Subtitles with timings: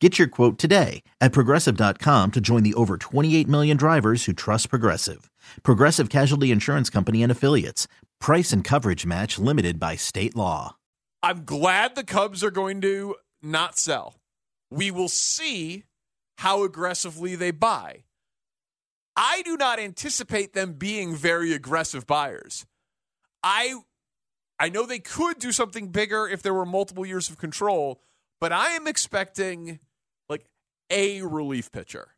[0.00, 4.68] Get your quote today at progressive.com to join the over 28 million drivers who trust
[4.68, 5.30] Progressive.
[5.62, 7.88] Progressive Casualty Insurance Company and Affiliates.
[8.20, 10.76] Price and coverage match limited by state law.
[11.22, 14.16] I'm glad the Cubs are going to not sell.
[14.70, 15.84] We will see
[16.38, 18.04] how aggressively they buy.
[19.16, 22.66] I do not anticipate them being very aggressive buyers.
[23.42, 23.80] I
[24.58, 28.02] I know they could do something bigger if there were multiple years of control,
[28.40, 29.80] but I am expecting
[30.90, 32.08] a relief pitcher.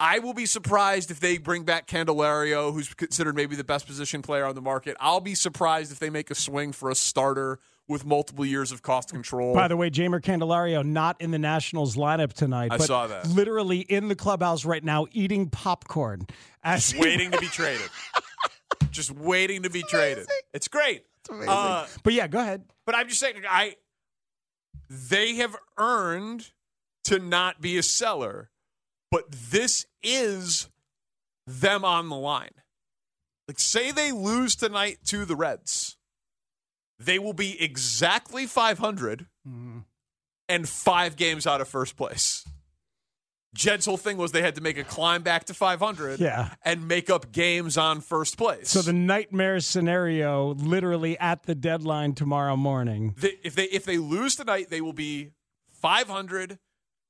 [0.00, 4.22] I will be surprised if they bring back Candelario, who's considered maybe the best position
[4.22, 4.96] player on the market.
[4.98, 8.82] I'll be surprised if they make a swing for a starter with multiple years of
[8.82, 9.54] cost control.
[9.54, 12.72] By the way, Jeimer Candelario not in the Nationals lineup tonight.
[12.72, 13.28] I but saw that.
[13.28, 16.26] Literally in the clubhouse right now, eating popcorn.
[16.62, 17.88] As Just waiting to be traded.
[18.90, 20.26] Just waiting to be traded.
[20.52, 21.04] It's great.
[21.20, 21.48] It's amazing.
[21.50, 22.64] Uh, but yeah, go ahead.
[22.84, 23.76] But I'm just saying, I
[24.90, 26.50] they have earned
[27.04, 28.50] to not be a seller,
[29.10, 30.68] but this is
[31.46, 32.50] them on the line.
[33.46, 35.96] Like, say they lose tonight to the Reds,
[36.98, 39.78] they will be exactly 500 mm-hmm.
[40.48, 42.44] and five games out of first place.
[43.54, 46.54] Jed's whole thing was they had to make a climb back to 500 yeah.
[46.64, 48.68] and make up games on first place.
[48.68, 53.14] So the nightmare scenario, literally at the deadline tomorrow morning.
[53.16, 55.30] They, if they if they lose tonight, they will be
[55.70, 56.58] 500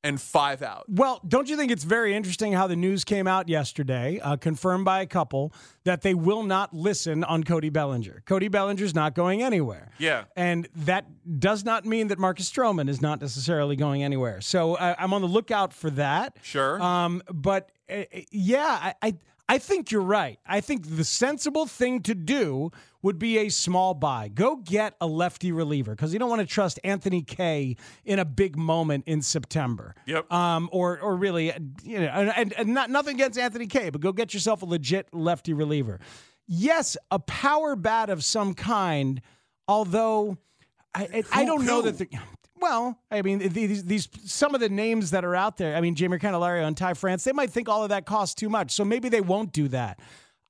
[0.04, 0.84] and five out.
[0.88, 4.84] Well, don't you think it's very interesting how the news came out yesterday, uh, confirmed
[4.84, 5.52] by a couple,
[5.84, 8.22] that they will not listen on Cody Bellinger?
[8.26, 9.90] Cody Bellinger's not going anywhere.
[9.98, 10.24] Yeah.
[10.36, 11.06] And that
[11.40, 14.40] does not mean that Marcus Stroman is not necessarily going anywhere.
[14.42, 16.36] So uh, I'm on the lookout for that.
[16.42, 16.80] Sure.
[16.80, 19.14] Um, but uh, yeah, I, I
[19.54, 20.40] I think you're right.
[20.44, 22.72] I think the sensible thing to do
[23.02, 24.26] would be a small buy.
[24.26, 28.24] Go get a lefty reliever because you don't want to trust Anthony Kay in a
[28.24, 29.94] big moment in September.
[30.06, 30.32] Yep.
[30.32, 31.52] Um, or or really,
[31.84, 35.06] you know, and, and not nothing against Anthony Kay, but go get yourself a legit
[35.14, 36.00] lefty reliever.
[36.48, 39.20] Yes, a power bat of some kind.
[39.68, 40.36] Although
[40.92, 42.08] I I, I don't know that the
[42.64, 45.76] well, I mean, these, these some of the names that are out there.
[45.76, 47.22] I mean, Jeimer Candelario and Ty France.
[47.22, 50.00] They might think all of that costs too much, so maybe they won't do that.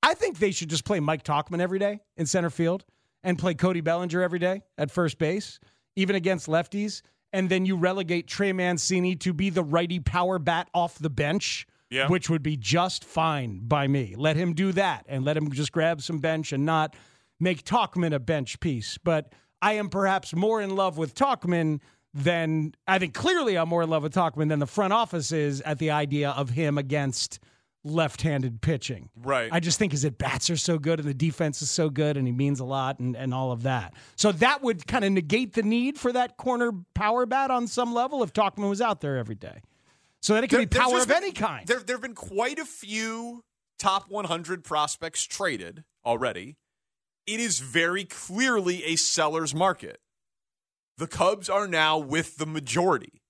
[0.01, 2.85] I think they should just play Mike Tauchman every day in center field
[3.25, 5.59] and play Cody Bellinger every day at first base,
[5.97, 7.03] even against lefties.
[7.33, 11.67] And then you relegate Trey Mancini to be the righty power bat off the bench,
[11.91, 12.07] yeah.
[12.07, 14.15] which would be just fine by me.
[14.17, 16.95] Let him do that and let him just grab some bench and not
[17.41, 18.99] make Tauchman a bench piece.
[19.03, 21.81] But I am perhaps more in love with Tauchman
[22.15, 25.61] then I think clearly I'm more in love with Tauchman than the front office is
[25.63, 27.41] at the idea of him against
[27.83, 29.11] left-handed pitching.
[29.17, 29.51] Right.
[29.53, 32.17] I just think his at bats are so good and the defense is so good
[32.17, 33.95] and he means a lot and, and all of that.
[34.17, 37.93] So that would kind of negate the need for that corner power bat on some
[37.93, 39.61] level if Tauchman was out there every day.
[40.23, 41.67] So that it could there, be power of been, any kind.
[41.67, 43.43] There, there have been quite a few
[43.79, 46.57] top 100 prospects traded already.
[47.27, 50.01] It is very clearly a seller's market
[50.99, 53.23] the Cubs are now with the majority.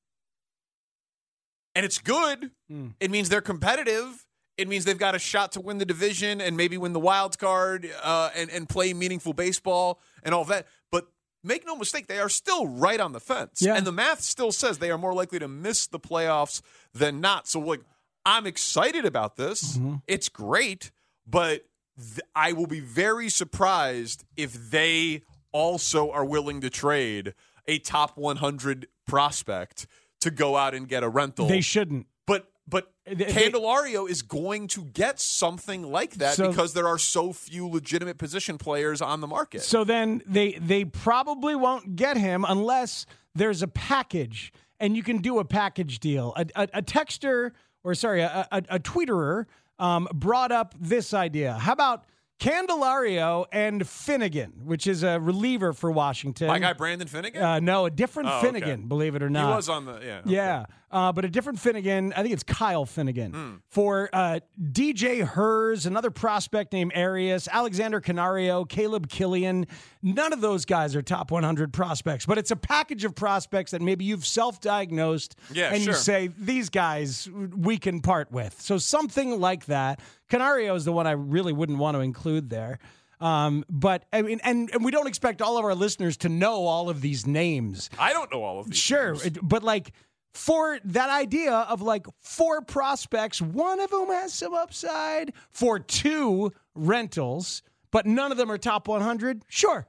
[1.74, 2.52] And it's good.
[2.70, 2.94] Mm.
[3.00, 4.26] It means they're competitive.
[4.56, 7.38] It means they've got a shot to win the division and maybe win the wild
[7.38, 10.66] card uh, and, and play meaningful baseball and all that.
[10.92, 11.08] But
[11.42, 13.60] make no mistake, they are still right on the fence.
[13.60, 13.74] Yeah.
[13.74, 16.62] And the math still says they are more likely to miss the playoffs
[16.92, 17.48] than not.
[17.48, 17.80] So, like,
[18.24, 19.76] I'm excited about this.
[19.76, 19.96] Mm-hmm.
[20.06, 20.92] It's great,
[21.26, 21.66] but
[21.98, 27.34] th- I will be very surprised if they also are willing to trade
[27.66, 29.86] a top 100 prospect
[30.20, 31.46] to go out and get a rental.
[31.46, 32.06] They shouldn't.
[32.26, 36.98] But but They- Candelario is going to get something like that So- because there are
[36.98, 39.62] so few legitimate position players on the market.
[39.62, 45.18] So then they they probably won't get him unless there's a package and you can
[45.18, 46.32] do a package deal.
[46.36, 47.52] A, a, a texter
[47.82, 49.44] or sorry, a, a, a tweeterer
[49.78, 51.52] um, brought up this idea.
[51.54, 52.04] How about
[52.40, 56.48] Candelario and Finnegan, which is a reliever for Washington?
[56.48, 57.42] My guy Brandon Finnegan.
[57.42, 58.46] Uh, no, a different Oh, okay.
[58.46, 59.48] Finnegan, believe it or not.
[59.50, 60.20] he was on the yeah.
[60.24, 60.64] Yeah,
[60.94, 62.12] uh, but a different Finnegan.
[62.14, 63.54] I think it's Kyle Finnegan Hmm.
[63.68, 69.66] for uh, DJ Herz, another prospect named Arias, Alexander Canario, Caleb Kilian.
[70.02, 73.82] None of those guys are top 100 prospects, but it's a package of prospects that
[73.82, 78.60] maybe you've self-diagnosed Yeah, and you say these guys we can part with.
[78.60, 80.00] So something like that.
[80.30, 82.78] Canario is the one I really wouldn't want to include there.
[83.20, 86.66] Um, but I mean, and, and we don't expect all of our listeners to know
[86.66, 87.88] all of these names.
[87.98, 88.76] I don't know all of these.
[88.78, 89.38] Sure, names.
[89.42, 89.92] but like
[90.34, 96.52] for that idea of like four prospects, one of whom has some upside for two
[96.74, 99.44] rentals, but none of them are top 100.
[99.48, 99.86] Sure.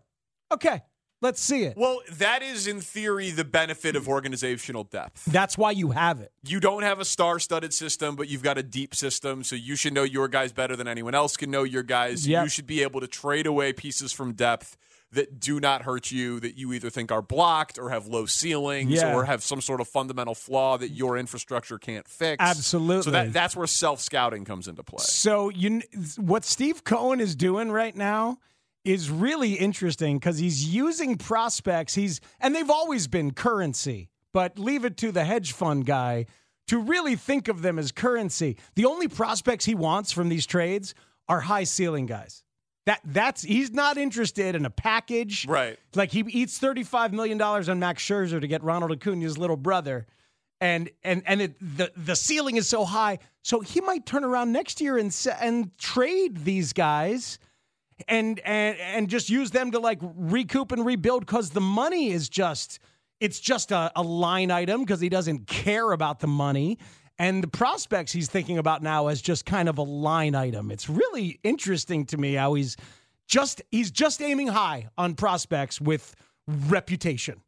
[0.53, 0.81] Okay.
[1.21, 1.75] Let's see it.
[1.75, 5.25] Well, that is in theory the benefit of organizational depth.
[5.25, 6.31] That's why you have it.
[6.45, 9.94] You don't have a star-studded system, but you've got a deep system, so you should
[9.94, 12.27] know your guys better than anyone else can know your guys.
[12.27, 12.44] Yep.
[12.44, 14.77] You should be able to trade away pieces from depth
[15.12, 18.92] that do not hurt you, that you either think are blocked or have low ceilings
[18.92, 19.16] Yeah.
[19.16, 22.42] or have some sort of fundamental flaw that your infrastructure can't fix.
[22.42, 23.04] Absolutely.
[23.04, 25.04] So that, that's where self-scouting comes into play.
[25.04, 25.81] So you,
[26.18, 28.40] what Steve Cohen is doing right now
[28.84, 31.96] is really interesting because he's using prospects.
[31.96, 36.25] He's and they've always been currency, but leave it to the hedge fund guy
[36.68, 38.58] to really think of them as currency.
[38.75, 40.94] The only prospects he wants from these trades
[41.28, 42.44] are high ceiling guys.
[42.86, 45.48] That that's he's not interested in a package.
[45.48, 45.80] Right.
[45.96, 50.06] Like he eats $35 million on Max Scherzer to get Ronald Acuna's little brother.
[50.62, 54.54] And and and it, the the ceiling is so high, so he might turn around
[54.54, 57.40] next year and and trade these guys,
[58.08, 62.30] and and and just use them to like recoup and rebuild because the money is
[62.30, 62.80] just
[63.20, 66.78] it's just a, a line item because he doesn't care about the money,
[67.17, 70.71] and the prospects he's thinking about now as just kind of a line item.
[70.71, 72.77] It's really interesting to me how he's
[73.27, 76.15] just he's just aiming high on prospects with
[76.47, 77.41] reputation.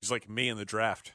[0.00, 1.12] He's like me in the draft.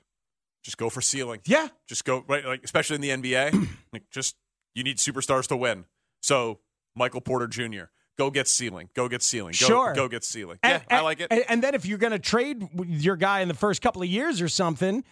[0.63, 1.41] Just go for ceiling.
[1.45, 3.67] Yeah, Just go right, like especially in the NBA.
[3.93, 4.35] like just
[4.73, 5.85] you need superstars to win.
[6.21, 6.59] So
[6.95, 7.85] Michael Porter Jr.
[8.17, 8.89] Go get ceiling.
[8.93, 9.55] Go get ceiling.
[9.59, 9.93] Go, Sure.
[9.93, 10.59] Go get ceiling.
[10.63, 11.27] And- yeah, I like it.
[11.31, 14.07] And, and then if you're going to trade your guy in the first couple of
[14.07, 15.03] years or something,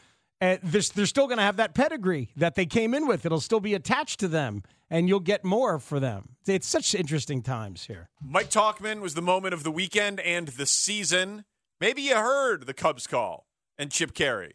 [0.41, 3.25] uh, they're, they're still going to have that pedigree that they came in with.
[3.25, 6.29] It'll still be attached to them, and you'll get more for them.
[6.47, 8.09] It's such interesting times here.
[8.21, 11.45] Mike Tauchman was the moment of the weekend and the season.
[11.79, 13.45] Maybe you heard the Cubs call
[13.77, 14.53] and Chip Caray.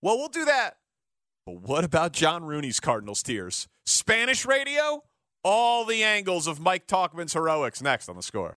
[0.00, 0.76] Well, we'll do that.
[1.44, 3.68] But what about John Rooney's Cardinals tears?
[3.86, 5.02] Spanish radio?
[5.44, 8.56] All the angles of Mike Tauchman's heroics next on the score.